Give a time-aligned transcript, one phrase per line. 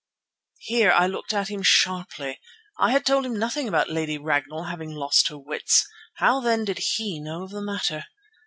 [0.57, 2.39] Here I looked at him sharply.
[2.79, 5.85] I had told him nothing about Lady Ragnall having lost her wits.
[6.15, 8.05] How then did he know of the matter?